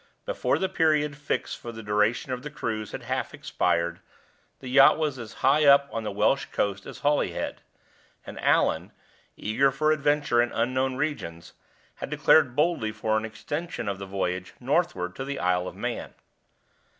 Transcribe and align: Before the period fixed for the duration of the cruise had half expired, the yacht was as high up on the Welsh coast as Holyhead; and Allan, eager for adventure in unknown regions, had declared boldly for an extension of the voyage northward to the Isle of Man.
Before 0.25 0.57
the 0.57 0.67
period 0.67 1.15
fixed 1.15 1.59
for 1.59 1.71
the 1.71 1.83
duration 1.83 2.31
of 2.31 2.41
the 2.41 2.49
cruise 2.49 2.91
had 2.91 3.03
half 3.03 3.35
expired, 3.35 3.99
the 4.57 4.67
yacht 4.67 4.97
was 4.97 5.19
as 5.19 5.31
high 5.45 5.63
up 5.67 5.87
on 5.91 6.03
the 6.03 6.09
Welsh 6.11 6.45
coast 6.45 6.87
as 6.87 7.01
Holyhead; 7.05 7.61
and 8.25 8.39
Allan, 8.39 8.93
eager 9.37 9.69
for 9.69 9.91
adventure 9.91 10.41
in 10.41 10.51
unknown 10.53 10.95
regions, 10.95 11.53
had 11.97 12.09
declared 12.09 12.55
boldly 12.55 12.91
for 12.91 13.15
an 13.15 13.25
extension 13.25 13.87
of 13.87 13.99
the 13.99 14.07
voyage 14.07 14.55
northward 14.59 15.15
to 15.17 15.23
the 15.23 15.37
Isle 15.37 15.67
of 15.67 15.75
Man. 15.75 16.15